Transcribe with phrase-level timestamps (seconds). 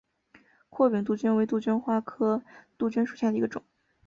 [0.71, 2.41] 阔柄杜鹃为杜鹃花科
[2.75, 3.63] 杜鹃属下的一个种。